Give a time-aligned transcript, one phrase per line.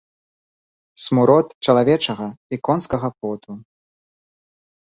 [1.03, 3.51] Смурод чалавечага і конскага поту.